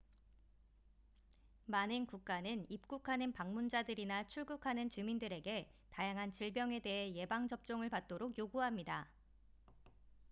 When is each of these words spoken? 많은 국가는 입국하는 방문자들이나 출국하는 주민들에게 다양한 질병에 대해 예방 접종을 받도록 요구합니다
많은 1.65 2.07
국가는 2.07 2.65
입국하는 2.69 3.31
방문자들이나 3.33 4.25
출국하는 4.25 4.89
주민들에게 4.89 5.69
다양한 5.91 6.31
질병에 6.31 6.79
대해 6.79 7.13
예방 7.13 7.47
접종을 7.47 7.87
받도록 7.91 8.35
요구합니다 8.39 9.07